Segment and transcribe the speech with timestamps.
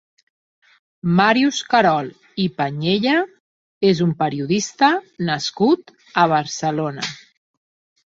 [1.19, 2.09] Màrius Carol
[2.47, 3.15] i Pañella
[3.93, 4.93] és un periodista
[5.31, 7.11] nascut a Barcelona.